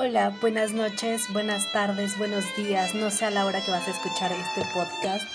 Hola, 0.00 0.32
buenas 0.40 0.70
noches, 0.70 1.24
buenas 1.32 1.72
tardes, 1.72 2.16
buenos 2.18 2.44
días. 2.56 2.94
No 2.94 3.10
sé 3.10 3.24
a 3.24 3.30
la 3.30 3.44
hora 3.44 3.64
que 3.64 3.72
vas 3.72 3.88
a 3.88 3.90
escuchar 3.90 4.30
este 4.30 4.62
podcast. 4.72 5.28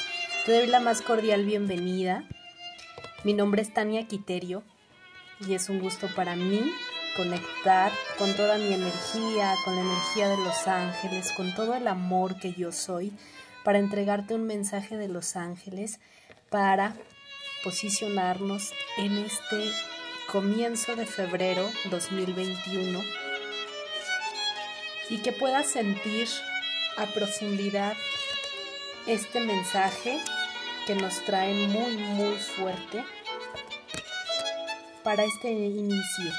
Te 0.46 0.54
doy 0.54 0.68
la 0.68 0.80
más 0.80 1.02
cordial 1.02 1.44
bienvenida. 1.44 2.24
Mi 3.26 3.34
nombre 3.34 3.62
es 3.62 3.74
Tania 3.74 4.08
Quiterio 4.08 4.64
y 5.46 5.54
es 5.54 5.68
un 5.68 5.82
gusto 5.82 6.08
para 6.16 6.38
mí 6.38 6.62
conectar 7.18 7.92
con 8.18 8.34
toda 8.38 8.58
mi 8.58 8.74
energía, 8.74 9.54
con 9.66 9.76
la 9.76 9.82
energía 9.82 10.30
de 10.30 10.38
los 10.38 10.66
ángeles, 10.66 11.34
con 11.34 11.54
todo 11.56 11.76
el 11.76 11.86
amor 11.86 12.40
que 12.40 12.54
yo 12.54 12.72
soy, 12.72 13.12
para 13.66 13.80
entregarte 13.80 14.34
un 14.34 14.48
mensaje 14.48 14.96
de 14.96 15.10
los 15.10 15.36
ángeles, 15.36 16.00
para 16.50 16.96
posicionarnos 17.66 18.72
en 18.96 19.18
este 19.18 19.74
comienzo 20.32 20.96
de 20.96 21.06
febrero 21.06 21.70
2021 21.92 23.23
y 25.10 25.20
que 25.20 25.32
puedas 25.32 25.68
sentir 25.68 26.28
a 26.98 27.06
profundidad 27.08 27.96
este 29.08 29.40
mensaje 29.42 30.20
que 30.88 30.96
nos 30.96 31.24
trae 31.26 31.54
muy 31.54 31.98
muy 31.98 32.38
fuerte 32.38 33.04
para 35.04 35.24
este 35.24 35.52
inicio. 35.52 36.32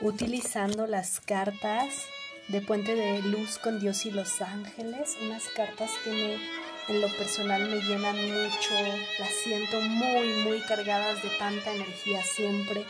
Utilizando 0.00 0.86
las 0.86 1.20
cartas 1.20 2.06
de 2.48 2.60
Puente 2.60 2.94
de 2.94 3.22
Luz 3.22 3.58
con 3.58 3.80
Dios 3.80 4.04
y 4.06 4.10
los 4.10 4.40
Ángeles, 4.40 5.16
unas 5.22 5.44
cartas 5.48 5.90
que 6.04 6.10
me, 6.10 6.94
en 6.94 7.00
lo 7.00 7.08
personal 7.16 7.68
me 7.68 7.80
llenan 7.80 8.16
mucho, 8.16 8.74
las 9.18 9.30
siento 9.44 9.80
muy, 9.80 10.28
muy 10.44 10.60
cargadas 10.60 11.22
de 11.22 11.30
tanta 11.38 11.72
energía 11.72 12.22
siempre, 12.24 12.84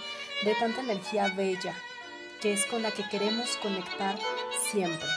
de 0.44 0.54
tanta 0.54 0.80
energía 0.80 1.28
bella, 1.28 1.74
que 2.42 2.52
es 2.52 2.66
con 2.66 2.82
la 2.82 2.90
que 2.90 3.08
queremos 3.08 3.56
conectar 3.58 4.18
siempre. 4.70 5.08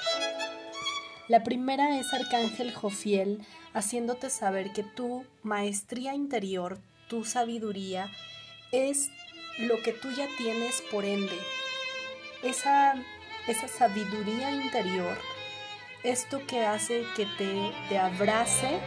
La 1.28 1.44
primera 1.44 1.98
es 1.98 2.14
Arcángel 2.14 2.72
Jofiel, 2.72 3.44
haciéndote 3.74 4.30
saber 4.30 4.72
que 4.74 4.84
tu 4.84 5.26
maestría 5.42 6.14
interior, 6.14 6.78
tu 7.10 7.26
sabiduría, 7.26 8.12
es 8.72 9.10
lo 9.58 9.82
que 9.82 9.92
tú 9.92 10.12
ya 10.12 10.28
tienes 10.38 10.84
por 10.92 11.04
ende. 11.04 11.38
Esa, 12.44 12.94
esa 13.48 13.68
sabiduría 13.68 14.52
interior, 14.52 15.18
esto 16.04 16.46
que 16.46 16.64
hace 16.64 17.06
que 17.16 17.26
te, 17.40 17.72
te 17.90 17.98
abrace 17.98 18.80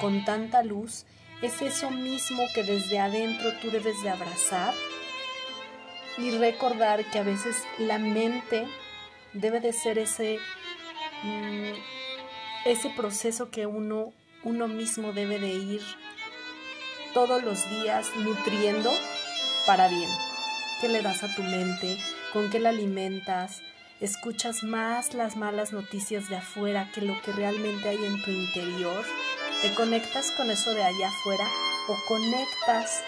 con 0.00 0.24
tanta 0.24 0.62
luz, 0.62 1.04
es 1.42 1.60
eso 1.60 1.90
mismo 1.90 2.42
que 2.54 2.62
desde 2.62 3.00
adentro 3.00 3.52
tú 3.60 3.70
debes 3.70 4.02
de 4.02 4.08
abrazar 4.08 4.72
y 6.18 6.30
recordar 6.32 7.04
que 7.10 7.18
a 7.18 7.22
veces 7.22 7.56
la 7.78 7.98
mente 7.98 8.66
debe 9.32 9.60
de 9.60 9.72
ser 9.72 9.98
ese, 9.98 10.38
mm, 11.22 11.72
ese 12.66 12.90
proceso 12.90 13.50
que 13.50 13.66
uno, 13.66 14.12
uno 14.44 14.68
mismo 14.68 15.12
debe 15.12 15.38
de 15.38 15.48
ir 15.48 15.82
todos 17.14 17.42
los 17.42 17.68
días 17.70 18.08
nutriendo 18.16 18.92
para 19.66 19.88
bien. 19.88 20.10
¿Qué 20.80 20.88
le 20.88 21.02
das 21.02 21.22
a 21.22 21.34
tu 21.34 21.42
mente? 21.42 21.98
¿Con 22.32 22.50
qué 22.50 22.58
la 22.58 22.70
alimentas? 22.70 23.60
¿Escuchas 24.00 24.64
más 24.64 25.14
las 25.14 25.36
malas 25.36 25.72
noticias 25.72 26.28
de 26.28 26.36
afuera 26.36 26.90
que 26.92 27.02
lo 27.02 27.20
que 27.22 27.32
realmente 27.32 27.88
hay 27.88 28.04
en 28.04 28.22
tu 28.22 28.30
interior? 28.30 29.04
¿Te 29.60 29.72
conectas 29.74 30.32
con 30.32 30.50
eso 30.50 30.74
de 30.74 30.82
allá 30.82 31.08
afuera 31.08 31.48
o 31.88 31.96
conectas 32.08 33.04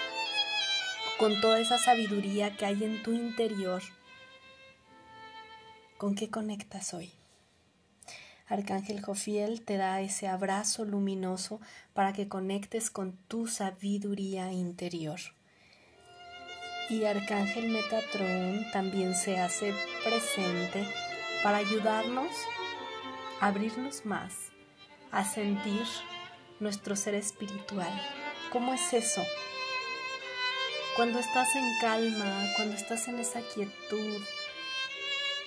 con 1.18 1.40
toda 1.40 1.60
esa 1.60 1.78
sabiduría 1.78 2.56
que 2.56 2.66
hay 2.66 2.82
en 2.82 3.02
tu 3.02 3.12
interior, 3.12 3.82
¿con 5.96 6.14
qué 6.14 6.28
conectas 6.28 6.92
hoy? 6.92 7.12
Arcángel 8.46 9.00
Jofiel 9.00 9.62
te 9.64 9.76
da 9.76 10.00
ese 10.00 10.28
abrazo 10.28 10.84
luminoso 10.84 11.60
para 11.94 12.12
que 12.12 12.28
conectes 12.28 12.90
con 12.90 13.16
tu 13.28 13.46
sabiduría 13.46 14.52
interior. 14.52 15.20
Y 16.90 17.04
Arcángel 17.04 17.70
Metatron 17.70 18.66
también 18.72 19.14
se 19.14 19.38
hace 19.38 19.72
presente 20.04 20.86
para 21.42 21.58
ayudarnos 21.58 22.30
a 23.40 23.46
abrirnos 23.46 24.04
más, 24.04 24.34
a 25.10 25.24
sentir 25.24 25.84
nuestro 26.60 26.96
ser 26.96 27.14
espiritual. 27.14 27.90
¿Cómo 28.52 28.74
es 28.74 28.92
eso? 28.92 29.22
Cuando 30.96 31.18
estás 31.18 31.56
en 31.56 31.64
calma, 31.80 32.52
cuando 32.54 32.76
estás 32.76 33.08
en 33.08 33.18
esa 33.18 33.40
quietud, 33.40 34.22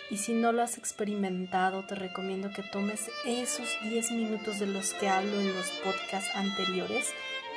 y 0.09 0.17
si 0.17 0.33
no 0.33 0.51
lo 0.51 0.61
has 0.61 0.77
experimentado, 0.77 1.85
te 1.85 1.95
recomiendo 1.95 2.51
que 2.51 2.63
tomes 2.63 3.09
esos 3.25 3.69
10 3.81 4.11
minutos 4.11 4.59
de 4.59 4.67
los 4.67 4.93
que 4.95 5.07
hablo 5.07 5.39
en 5.39 5.55
los 5.55 5.69
podcasts 5.85 6.35
anteriores, 6.35 7.13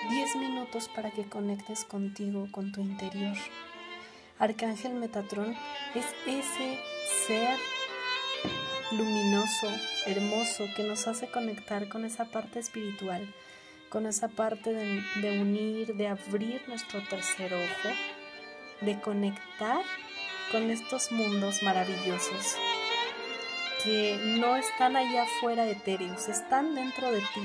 10 0.08 0.36
minutos 0.36 0.88
para 0.88 1.10
que 1.10 1.24
conectes 1.24 1.84
contigo, 1.84 2.46
con 2.52 2.70
tu 2.70 2.80
interior. 2.80 3.36
Arcángel 4.38 4.94
Metatron 4.94 5.56
es 5.96 6.06
ese 6.26 6.78
ser 7.26 7.58
luminoso, 8.92 9.68
hermoso, 10.06 10.64
que 10.76 10.84
nos 10.84 11.08
hace 11.08 11.28
conectar 11.28 11.88
con 11.88 12.04
esa 12.04 12.26
parte 12.26 12.60
espiritual 12.60 13.26
con 13.90 14.06
esa 14.06 14.28
parte 14.28 14.72
de, 14.72 15.40
unir, 15.40 15.94
de 15.96 16.06
abrir 16.06 16.62
nuestro 16.68 17.02
tercer 17.08 17.52
ojo, 17.52 17.94
de 18.82 18.98
conectar 19.00 19.82
con 20.52 20.70
estos 20.70 21.10
mundos 21.10 21.62
maravillosos 21.62 22.56
que 23.82 24.16
no 24.38 24.56
están 24.56 24.96
allá 24.96 25.24
afuera 25.24 25.66
etéreos, 25.66 26.28
están 26.28 26.74
dentro 26.74 27.10
de 27.10 27.18
ti 27.18 27.42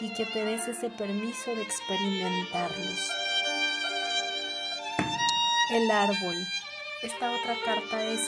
y 0.00 0.12
que 0.14 0.26
te 0.26 0.44
des 0.44 0.68
ese 0.68 0.90
permiso 0.90 1.54
de 1.54 1.62
experimentarlos. 1.62 3.10
El 5.72 5.90
árbol. 5.90 6.36
Esta 7.02 7.30
otra 7.30 7.54
carta 7.64 8.04
es 8.04 8.20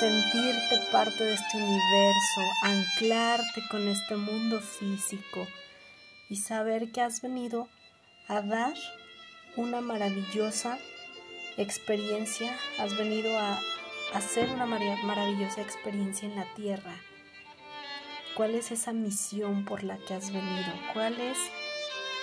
sentirte 0.00 0.78
parte 0.90 1.24
de 1.24 1.34
este 1.34 1.56
universo, 1.56 2.40
anclarte 2.64 3.62
con 3.70 3.86
este 3.88 4.16
mundo 4.16 4.60
físico 4.60 5.46
y 6.30 6.36
saber 6.36 6.92
que 6.92 7.02
has 7.02 7.20
venido 7.20 7.68
a 8.28 8.40
dar 8.40 8.74
una 9.56 9.80
maravillosa 9.80 10.78
experiencia, 11.58 12.56
has 12.78 12.96
venido 12.96 13.36
a 13.36 13.58
hacer 14.14 14.48
una 14.50 14.64
maravillosa 14.64 15.60
experiencia 15.60 16.28
en 16.28 16.36
la 16.36 16.46
tierra. 16.54 16.94
¿Cuál 18.36 18.54
es 18.54 18.70
esa 18.70 18.92
misión 18.92 19.64
por 19.64 19.82
la 19.82 19.98
que 19.98 20.14
has 20.14 20.32
venido? 20.32 20.72
¿Cuál 20.94 21.20
es 21.20 21.36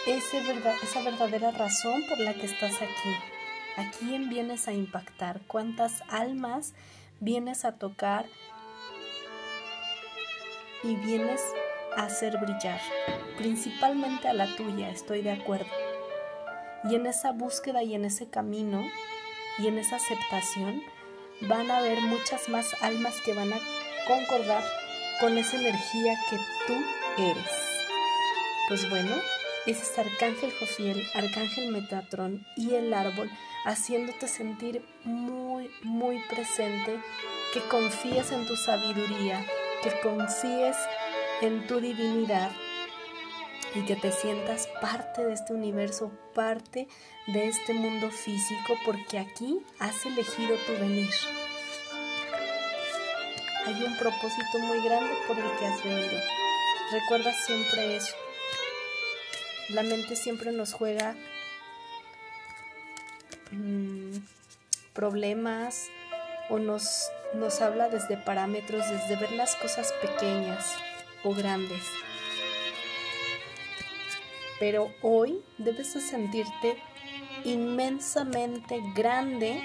ese 0.07 0.40
esa 0.81 1.01
verdadera 1.03 1.51
razón 1.51 2.01
por 2.07 2.17
la 2.19 2.34
que 2.34 2.46
estás 2.46 2.75
aquí? 2.75 3.16
¿A 3.75 3.91
quién 3.91 4.29
vienes 4.29 4.69
a 4.69 4.73
impactar? 4.73 5.41
¿Cuántas 5.47 6.01
almas 6.07 6.73
vienes 7.19 7.66
a 7.66 7.73
tocar? 7.73 8.25
Y 10.81 10.96
vienes 10.96 11.41
hacer 12.06 12.38
brillar, 12.38 12.80
principalmente 13.38 14.28
a 14.28 14.34
la 14.34 14.56
tuya, 14.56 14.90
estoy 14.90 15.22
de 15.22 15.31
acuerdo. 15.31 15.69
Y 16.84 16.96
en 16.96 17.06
esa 17.08 17.31
búsqueda 17.31 17.84
y 17.84 17.96
en 17.96 18.06
ese 18.06 18.30
camino 18.30 18.84
y 19.58 19.68
en 19.68 19.78
esa 19.78 19.97
aceptación 19.97 20.81
van 21.41 21.69
a 21.72 21.78
haber 21.78 22.00
muchas 22.02 22.50
más 22.50 22.75
almas 22.81 23.16
que 23.25 23.34
van 23.34 23.52
a 23.52 23.59
concordar 24.08 24.63
con 25.19 25.38
esa 25.38 25.58
energía 25.58 26.16
que 26.30 26.38
tú 26.68 26.74
eres. 27.18 27.52
Pues 28.68 28.90
bueno, 28.90 29.16
ese 29.66 29.81
es 29.81 30.00
Arcángel 30.00 30.52
Jofiel, 30.59 31.03
Arcángel 31.16 31.72
Metatron 31.72 32.46
y 32.56 32.75
el 32.75 32.94
árbol 32.94 33.29
haciéndote 33.66 34.28
sentir 34.28 34.85
muy, 35.03 35.69
muy 35.84 36.19
presente, 36.29 37.00
que 37.53 37.62
confíes 37.62 38.32
en 38.32 38.46
tu 38.46 38.55
sabiduría, 38.55 39.46
que 39.84 39.91
confíes 40.02 40.78
en 40.78 41.06
tu 41.67 41.79
divinidad 41.79 42.51
y 43.75 43.85
que 43.85 43.95
te 43.95 44.11
sientas 44.11 44.67
parte 44.81 45.23
de 45.23 45.34
este 45.34 45.53
universo, 45.53 46.11
parte 46.34 46.87
de 47.28 47.47
este 47.47 47.73
mundo 47.73 48.09
físico, 48.09 48.75
porque 48.85 49.19
aquí 49.19 49.59
has 49.79 50.03
elegido 50.05 50.55
tu 50.66 50.73
venir. 50.73 51.09
Hay 53.66 53.84
un 53.84 53.97
propósito 53.97 54.59
muy 54.59 54.81
grande 54.81 55.13
por 55.28 55.37
el 55.37 55.45
que 55.59 55.66
has 55.67 55.84
venido. 55.84 56.19
Recuerda 56.91 57.34
siempre 57.34 57.97
eso. 57.97 58.16
La 59.69 59.83
mente 59.83 60.16
siempre 60.16 60.51
nos 60.53 60.73
juega 60.73 61.16
mm, 63.51 64.17
problemas 64.93 65.90
o 66.49 66.57
nos, 66.57 67.11
nos 67.33 67.61
habla 67.61 67.90
desde 67.90 68.17
parámetros, 68.17 68.90
desde 68.90 69.17
ver 69.17 69.33
las 69.33 69.55
cosas 69.57 69.91
pequeñas 70.01 70.78
o 71.23 71.34
grandes. 71.34 71.84
Pero 74.59 74.91
hoy 75.02 75.41
debes 75.58 75.93
de 75.93 76.02
sentirte 76.02 76.78
inmensamente 77.43 78.81
grande 78.96 79.61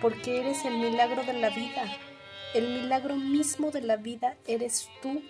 porque 0.00 0.40
eres 0.40 0.64
el 0.64 0.78
milagro 0.78 1.22
de 1.24 1.34
la 1.34 1.50
vida. 1.50 1.84
El 2.54 2.68
milagro 2.82 3.16
mismo 3.16 3.70
de 3.70 3.82
la 3.82 3.96
vida 3.96 4.36
eres 4.46 4.88
tú 5.02 5.22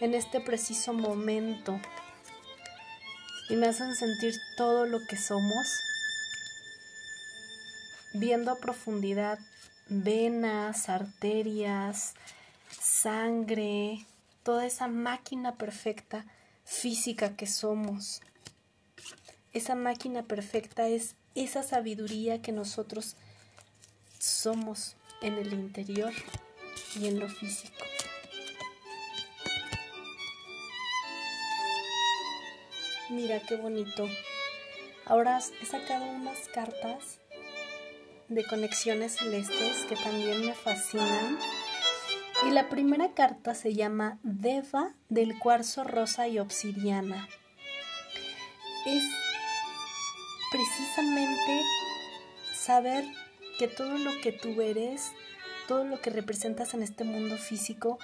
en 0.00 0.14
este 0.14 0.40
preciso 0.40 0.92
momento. 0.92 1.80
Y 3.48 3.56
me 3.56 3.66
hacen 3.66 3.96
sentir 3.96 4.34
todo 4.56 4.86
lo 4.86 5.00
que 5.08 5.16
somos, 5.16 5.66
viendo 8.14 8.52
a 8.52 8.60
profundidad 8.60 9.40
venas, 9.88 10.88
arterias, 10.88 12.14
sangre, 12.78 14.06
toda 14.42 14.66
esa 14.66 14.88
máquina 14.88 15.56
perfecta 15.56 16.26
física 16.64 17.36
que 17.36 17.46
somos. 17.46 18.20
Esa 19.52 19.74
máquina 19.74 20.22
perfecta 20.22 20.86
es 20.86 21.16
esa 21.34 21.62
sabiduría 21.62 22.40
que 22.42 22.52
nosotros 22.52 23.16
somos 24.18 24.96
en 25.22 25.34
el 25.34 25.52
interior 25.52 26.12
y 26.96 27.08
en 27.08 27.18
lo 27.18 27.28
físico. 27.28 27.84
Mira 33.10 33.40
qué 33.40 33.56
bonito. 33.56 34.08
Ahora 35.04 35.40
he 35.60 35.66
sacado 35.66 36.04
unas 36.04 36.46
cartas 36.54 37.18
de 38.28 38.46
conexiones 38.46 39.16
celestes 39.16 39.84
que 39.88 39.96
también 39.96 40.46
me 40.46 40.54
fascinan. 40.54 41.36
Y 42.46 42.50
la 42.50 42.70
primera 42.70 43.12
carta 43.12 43.54
se 43.54 43.74
llama 43.74 44.18
Deva 44.22 44.94
del 45.10 45.38
cuarzo 45.38 45.84
rosa 45.84 46.26
y 46.26 46.38
obsidiana. 46.38 47.28
Es 48.86 49.04
precisamente 50.50 51.62
saber 52.54 53.04
que 53.58 53.68
todo 53.68 53.98
lo 53.98 54.10
que 54.22 54.32
tú 54.32 54.62
eres, 54.62 55.12
todo 55.68 55.84
lo 55.84 56.00
que 56.00 56.08
representas 56.08 56.72
en 56.72 56.82
este 56.82 57.04
mundo 57.04 57.36
físico, 57.36 57.98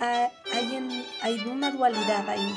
hay, 0.00 1.46
una 1.46 1.70
dualidad 1.70 2.30
ahí. 2.30 2.54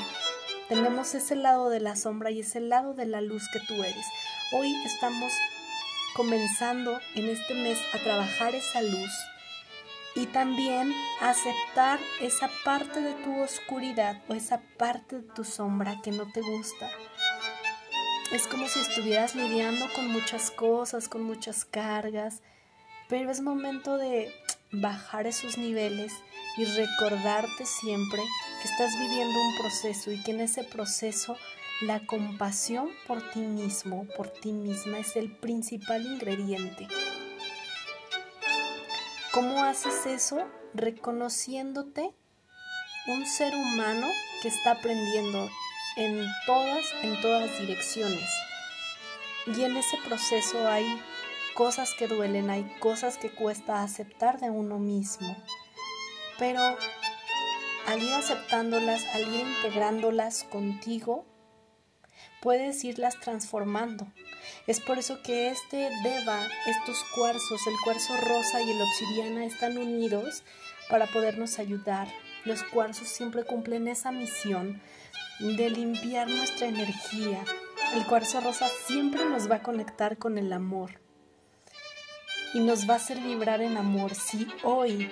Tenemos 0.70 1.14
ese 1.14 1.36
lado 1.36 1.68
de 1.68 1.80
la 1.80 1.96
sombra 1.96 2.30
y 2.30 2.40
ese 2.40 2.60
lado 2.60 2.94
de 2.94 3.04
la 3.04 3.20
luz 3.20 3.42
que 3.52 3.60
tú 3.60 3.74
eres. 3.74 4.06
Hoy 4.52 4.74
estamos 4.86 5.32
comenzando 6.16 6.98
en 7.14 7.28
este 7.28 7.54
mes 7.54 7.78
a 7.92 7.98
trabajar 7.98 8.54
esa 8.54 8.80
luz 8.80 9.10
y 10.14 10.26
también 10.26 10.92
aceptar 11.20 11.98
esa 12.20 12.50
parte 12.64 13.00
de 13.00 13.14
tu 13.14 13.40
oscuridad 13.40 14.22
o 14.28 14.34
esa 14.34 14.60
parte 14.76 15.16
de 15.20 15.28
tu 15.34 15.44
sombra 15.44 16.00
que 16.02 16.10
no 16.10 16.30
te 16.32 16.40
gusta. 16.40 16.90
Es 18.32 18.46
como 18.46 18.68
si 18.68 18.80
estuvieras 18.80 19.34
lidiando 19.34 19.86
con 19.94 20.08
muchas 20.08 20.50
cosas, 20.50 21.08
con 21.08 21.22
muchas 21.22 21.64
cargas, 21.64 22.42
pero 23.08 23.30
es 23.30 23.40
momento 23.40 23.96
de 23.96 24.32
bajar 24.72 25.26
esos 25.26 25.58
niveles 25.58 26.12
y 26.56 26.64
recordarte 26.64 27.66
siempre 27.66 28.22
que 28.62 28.68
estás 28.68 28.96
viviendo 28.98 29.34
un 29.40 29.58
proceso 29.58 30.12
y 30.12 30.22
que 30.22 30.30
en 30.32 30.40
ese 30.40 30.62
proceso 30.64 31.36
la 31.82 32.06
compasión 32.06 32.90
por 33.06 33.22
ti 33.30 33.40
mismo, 33.40 34.06
por 34.16 34.28
ti 34.28 34.52
misma, 34.52 34.98
es 34.98 35.16
el 35.16 35.32
principal 35.32 36.04
ingrediente. 36.04 36.86
¿Cómo 39.32 39.62
haces 39.62 40.06
eso? 40.06 40.44
Reconociéndote 40.74 42.12
un 43.06 43.24
ser 43.26 43.54
humano 43.54 44.08
que 44.42 44.48
está 44.48 44.72
aprendiendo 44.72 45.48
en 45.96 46.26
todas, 46.46 46.84
en 47.02 47.20
todas 47.20 47.56
direcciones. 47.60 48.28
Y 49.46 49.62
en 49.62 49.76
ese 49.76 49.98
proceso 49.98 50.66
hay 50.66 51.00
cosas 51.54 51.94
que 51.94 52.08
duelen, 52.08 52.50
hay 52.50 52.64
cosas 52.80 53.18
que 53.18 53.30
cuesta 53.30 53.84
aceptar 53.84 54.40
de 54.40 54.50
uno 54.50 54.80
mismo. 54.80 55.36
Pero 56.36 56.60
al 57.86 58.02
ir 58.02 58.12
aceptándolas, 58.12 59.04
al 59.14 59.32
ir 59.32 59.46
integrándolas 59.46 60.42
contigo, 60.42 61.24
puedes 62.42 62.82
irlas 62.82 63.20
transformando. 63.20 64.08
Es 64.66 64.80
por 64.80 64.98
eso 64.98 65.22
que 65.22 65.48
este 65.48 65.90
Deva, 66.02 66.46
estos 66.66 67.02
cuarzos, 67.14 67.66
el 67.66 67.74
cuarzo 67.84 68.16
rosa 68.16 68.62
y 68.62 68.70
el 68.70 68.80
obsidiana 68.82 69.44
están 69.44 69.78
unidos 69.78 70.42
para 70.88 71.06
podernos 71.06 71.58
ayudar. 71.58 72.08
Los 72.44 72.62
cuarzos 72.62 73.08
siempre 73.08 73.44
cumplen 73.44 73.88
esa 73.88 74.12
misión 74.12 74.80
de 75.40 75.70
limpiar 75.70 76.28
nuestra 76.28 76.68
energía. 76.68 77.42
El 77.94 78.06
cuarzo 78.06 78.40
rosa 78.40 78.68
siempre 78.86 79.24
nos 79.24 79.50
va 79.50 79.56
a 79.56 79.62
conectar 79.62 80.18
con 80.18 80.38
el 80.38 80.52
amor 80.52 81.00
y 82.54 82.60
nos 82.60 82.88
va 82.88 82.94
a 82.94 82.96
hacer 82.96 83.18
vibrar 83.20 83.60
en 83.60 83.76
amor 83.76 84.14
si 84.14 84.46
hoy 84.64 85.10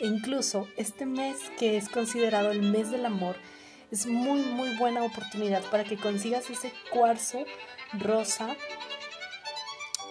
e 0.00 0.06
incluso 0.06 0.68
este 0.76 1.06
mes 1.06 1.36
que 1.58 1.76
es 1.76 1.88
considerado 1.88 2.50
el 2.50 2.62
mes 2.62 2.90
del 2.90 3.04
amor 3.04 3.36
es 3.90 4.06
muy, 4.06 4.40
muy 4.40 4.76
buena 4.76 5.02
oportunidad 5.02 5.62
para 5.70 5.84
que 5.84 5.96
consigas 5.96 6.50
ese 6.50 6.72
cuarzo 6.90 7.44
rosa 7.92 8.56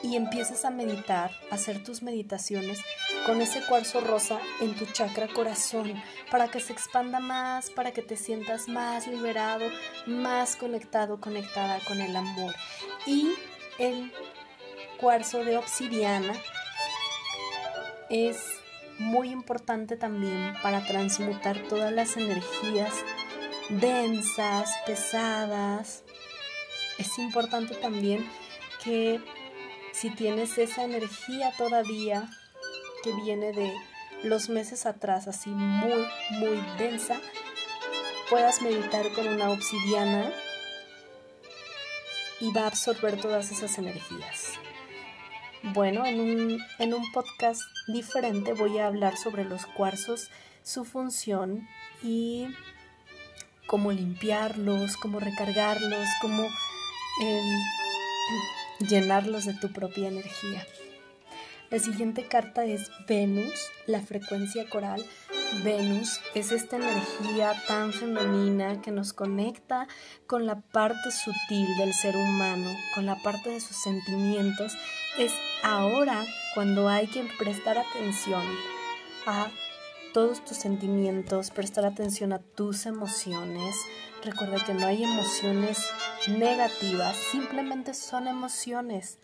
y 0.04 0.16
empieces 0.16 0.64
a 0.66 0.70
meditar, 0.70 1.32
a 1.52 1.56
hacer 1.56 1.84
tus 1.84 2.04
meditaciones 2.04 2.80
con 3.26 3.42
ese 3.42 3.62
cuarzo 3.66 4.00
rosa 4.02 4.40
en 4.62 4.76
tu 4.76 4.86
chakra 4.86 5.28
corazón, 5.28 6.02
para 6.30 6.50
que 6.50 6.60
se 6.60 6.74
expanda 6.74 7.20
más, 7.20 7.70
para 7.70 7.92
que 7.92 8.02
te 8.02 8.16
sientas 8.16 8.68
más 8.68 9.08
liberado, 9.08 9.66
más 10.06 10.56
conectado, 10.56 11.20
conectada 11.20 11.80
con 11.88 12.00
el 12.00 12.16
amor. 12.16 12.54
Y 13.06 13.34
el 13.80 14.12
cuarzo 15.00 15.44
de 15.44 15.58
obsidiana 15.58 16.34
es 18.10 18.38
muy 19.00 19.30
importante 19.30 19.98
también 19.98 20.54
para 20.64 20.86
transmutar 20.86 21.60
todas 21.68 21.92
las 21.92 22.18
energías 22.18 22.94
densas, 23.70 24.70
pesadas. 24.86 26.04
Es 26.98 27.18
importante 27.20 27.76
también 27.76 28.28
que 28.84 29.20
si 29.92 30.10
tienes 30.12 30.58
esa 30.58 30.84
energía 30.84 31.52
todavía 31.58 32.30
que 33.04 33.14
viene 33.14 33.52
de 33.52 33.74
los 34.24 34.50
meses 34.50 34.86
atrás, 34.86 35.28
así 35.28 35.50
muy, 35.50 36.08
muy 36.32 36.64
densa, 36.78 37.20
puedas 38.30 38.62
meditar 38.62 39.12
con 39.14 39.28
una 39.28 39.50
obsidiana 39.50 40.32
y 42.40 42.52
va 42.52 42.64
a 42.64 42.68
absorber 42.68 43.20
todas 43.20 43.52
esas 43.52 43.78
energías. 43.78 44.54
Bueno, 45.64 46.06
en 46.06 46.22
un, 46.22 46.60
en 46.80 46.94
un 46.94 47.12
podcast 47.12 47.62
diferente 47.88 48.54
voy 48.54 48.78
a 48.78 48.88
hablar 48.88 49.18
sobre 49.18 49.44
los 49.44 49.66
cuarzos, 49.66 50.30
su 50.64 50.86
función 50.86 51.68
y 52.04 52.48
cómo 53.68 53.92
limpiarlos, 53.92 54.98
cómo 54.98 55.20
recargarlos, 55.20 56.08
cómo 56.22 56.44
em, 57.22 58.88
llenarlos 58.88 59.46
de 59.46 59.54
tu 59.54 59.72
propia 59.72 60.08
energía. 60.08 60.66
La 61.70 61.80
siguiente 61.80 62.24
carta 62.24 62.64
es 62.64 62.90
Venus, 63.08 63.70
la 63.88 64.02
frecuencia 64.02 64.70
coral. 64.70 65.04
Venus 65.66 66.22
es 66.34 66.54
esta 66.54 66.78
energía 66.78 67.62
tan 67.68 67.92
femenina 67.92 68.82
que 68.82 68.92
nos 68.92 69.12
conecta 69.12 69.88
con 70.28 70.46
la 70.46 70.62
parte 70.62 71.12
sutil 71.12 71.68
del 71.78 71.94
ser 71.94 72.16
humano, 72.16 72.70
con 72.96 73.06
la 73.06 73.16
parte 73.22 73.50
de 73.50 73.60
sus 73.60 73.76
sentimientos. 73.76 74.78
Es 75.18 75.34
ahora 75.62 76.26
cuando 76.54 76.88
hay 76.88 77.08
que 77.08 77.24
prestar 77.38 77.78
atención 77.78 78.44
a 79.26 79.50
todos 80.18 80.44
tus 80.44 80.58
sentimientos, 80.58 81.52
prestar 81.52 81.86
atención 81.86 82.34
a 82.34 82.40
tus 82.40 82.88
emociones. 82.88 83.76
Recuerda 84.24 84.66
que 84.66 84.74
no 84.74 84.88
hay 84.88 85.04
emociones 85.04 85.78
negativas, 86.28 87.16
simplemente 87.32 87.94
son 87.94 88.28
emociones. 88.28 89.20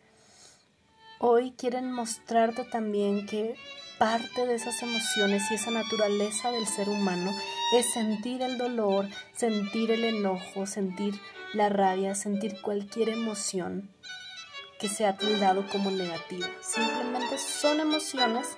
Hoy 1.17 1.55
quieren 1.57 1.91
mostrarte 1.91 2.63
también 2.63 3.25
que 3.25 3.55
parte 3.97 4.45
de 4.45 4.53
esas 4.53 4.83
emociones 4.83 5.41
y 5.49 5.55
esa 5.55 5.71
naturaleza 5.71 6.51
del 6.51 6.67
ser 6.67 6.87
humano 6.89 7.31
es 7.75 7.91
sentir 7.91 8.43
el 8.43 8.59
dolor, 8.59 9.09
sentir 9.35 9.89
el 9.89 10.03
enojo, 10.03 10.67
sentir 10.67 11.19
la 11.55 11.69
rabia, 11.69 12.13
sentir 12.13 12.61
cualquier 12.61 13.09
emoción 13.09 13.89
que 14.79 14.89
sea 14.89 15.17
tildado 15.17 15.65
como 15.71 15.89
negativa. 15.89 16.47
Simplemente 16.61 17.39
son 17.39 17.79
emociones 17.79 18.57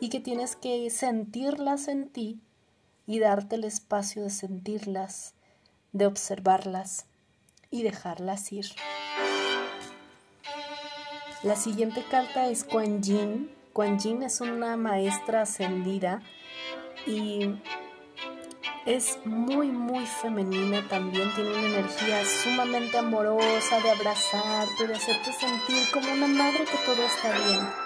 y 0.00 0.08
que 0.08 0.20
tienes 0.20 0.56
que 0.56 0.88
sentirlas 0.90 1.88
en 1.88 2.08
ti 2.08 2.40
y 3.06 3.18
darte 3.18 3.56
el 3.56 3.64
espacio 3.64 4.22
de 4.22 4.30
sentirlas, 4.30 5.34
de 5.92 6.06
observarlas 6.06 7.06
y 7.70 7.82
dejarlas 7.82 8.52
ir. 8.52 8.66
La 11.42 11.56
siguiente 11.56 12.04
carta 12.10 12.48
es 12.48 12.64
Kuan 12.64 13.02
Yin. 13.02 13.50
Kuan 13.72 13.98
Yin 13.98 14.22
es 14.22 14.40
una 14.40 14.76
maestra 14.76 15.42
ascendida 15.42 16.22
y 17.06 17.54
es 18.86 19.18
muy, 19.24 19.68
muy 19.68 20.06
femenina 20.06 20.86
también. 20.88 21.32
Tiene 21.34 21.50
una 21.50 21.66
energía 21.66 22.24
sumamente 22.24 22.98
amorosa 22.98 23.80
de 23.80 23.90
abrazarte, 23.90 24.86
de 24.86 24.94
hacerte 24.94 25.32
sentir 25.32 25.84
como 25.92 26.12
una 26.12 26.26
madre 26.26 26.64
que 26.64 26.78
todo 26.84 27.02
está 27.04 27.32
bien 27.46 27.85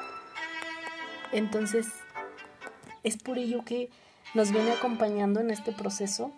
Entonces, 1.33 1.87
es 3.03 3.17
por 3.17 3.39
ello 3.39 3.65
que 3.65 3.91
nos 4.35 4.53
viene 4.53 4.73
acompañando 4.73 5.41
en 5.41 5.51
este 5.51 5.73
proceso, 5.73 6.33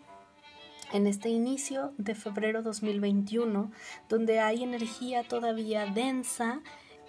en 0.92 1.06
este 1.06 1.28
inicio 1.28 1.92
de 1.98 2.14
febrero 2.14 2.62
2021, 2.62 3.70
donde 4.08 4.40
hay 4.40 4.62
energía 4.62 5.22
todavía 5.24 5.86
densa 5.86 6.60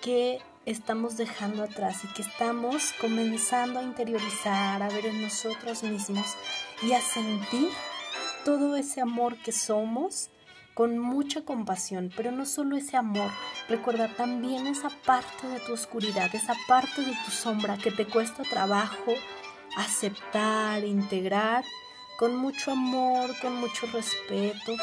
que 0.02 0.40
estamos 0.66 1.18
dejando 1.18 1.64
atrás 1.64 2.04
y 2.04 2.08
que 2.14 2.22
estamos 2.22 2.94
comenzando 3.00 3.80
a 3.80 3.84
interiorizar, 3.84 4.82
a 4.82 4.90
ver 4.90 5.08
en 5.08 5.22
nosotros 5.22 5.84
mismos 5.84 6.36
y 6.82 6.94
a 6.94 7.02
sentir 7.02 7.70
todo 8.46 8.76
ese 8.76 9.02
amor 9.02 9.38
que 9.38 9.52
somos 9.52 10.30
con 10.74 10.98
mucha 10.98 11.44
compasión, 11.46 12.12
pero 12.16 12.32
no 12.32 12.46
solo 12.46 12.78
ese 12.78 12.98
amor, 12.98 13.30
recuerda 13.70 14.08
también 14.16 14.68
esa 14.68 14.90
parte 14.90 15.48
de 15.48 15.60
tu 15.60 15.74
oscuridad, 15.74 16.34
esa 16.34 16.56
parte 16.68 17.02
de 17.02 17.14
tu 17.26 17.32
sombra 17.32 17.78
que 17.78 17.92
te 17.92 18.06
cuesta 18.06 18.44
trabajo 18.44 19.14
aceptar, 19.78 20.84
integrar, 20.84 21.64
con 22.18 22.36
mucho 22.36 22.72
amor, 22.72 23.38
con 23.40 23.56
mucho 23.56 23.88
respeto. 23.88 24.76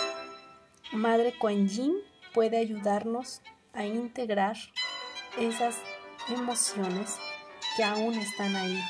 Madre 0.93 1.35
Kuan 1.39 1.69
Yin 1.69 1.95
puede 2.35 2.59
ayudarnos 2.59 3.41
a 3.73 3.85
integrar 3.85 4.57
esas 5.39 5.77
emociones 6.29 7.17
que 7.77 7.85
aún 7.85 8.15
están 8.15 8.57
ahí 8.57 8.81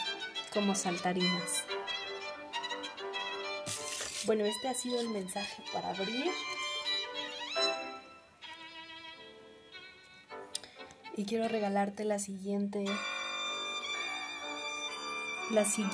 como 0.53 0.75
saltarinas. 0.75 1.65
Bueno, 4.27 4.45
este 4.45 4.69
ha 4.69 4.75
sido 4.75 5.01
el 5.01 5.09
mensaje 5.09 5.63
para 5.73 5.91
abrir. 5.91 6.31
Y 11.21 11.27
quiero 11.27 11.49
regalarte 11.49 12.07
la 12.07 12.19
siguiente 12.19 12.83
la 15.51 15.67
siguiente 15.67 15.85